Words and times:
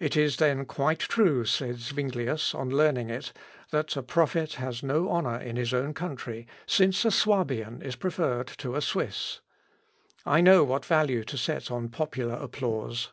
"It 0.00 0.16
is 0.16 0.38
then 0.38 0.64
quite 0.64 0.98
true," 0.98 1.44
said 1.44 1.76
Zuinglius, 1.76 2.52
on 2.52 2.68
learning 2.68 3.10
it, 3.10 3.32
"that 3.70 3.96
a 3.96 4.02
prophet 4.02 4.54
has 4.54 4.82
no 4.82 5.08
honour 5.08 5.36
in 5.38 5.54
his 5.54 5.72
own 5.72 5.94
country, 5.94 6.48
since 6.66 7.04
a 7.04 7.12
Suabian 7.12 7.80
is 7.80 7.94
preferred 7.94 8.48
to 8.58 8.74
a 8.74 8.80
Swiss. 8.82 9.40
I 10.24 10.40
know 10.40 10.64
what 10.64 10.84
value 10.84 11.22
to 11.22 11.38
set 11.38 11.70
on 11.70 11.90
popular 11.90 12.34
applause." 12.34 13.12